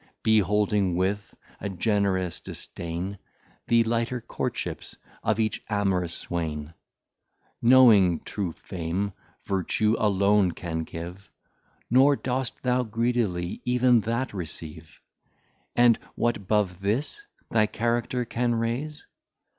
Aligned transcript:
Beholding 0.23 0.95
with 0.95 1.35
a 1.59 1.69
Gen'rous 1.69 2.39
Disdain, 2.39 3.19
The 3.67 3.83
lighter 3.83 4.19
Courtships 4.19 4.95
of 5.21 5.39
each 5.39 5.63
amorous 5.69 6.15
Swain; 6.15 6.73
Knowing, 7.61 8.19
true 8.21 8.51
Fame, 8.53 9.13
Vertue 9.43 9.95
alone 9.99 10.53
can 10.53 10.79
give: 10.85 11.29
Nor 11.91 12.15
dost 12.15 12.63
thou 12.63 12.81
greedily 12.81 13.61
even 13.63 14.01
that 14.01 14.33
receive. 14.33 14.99
And 15.75 15.99
what 16.15 16.47
'bove 16.47 16.79
this 16.79 17.23
thy 17.51 17.67
Character 17.67 18.25
can 18.25 18.55
raise? 18.55 19.05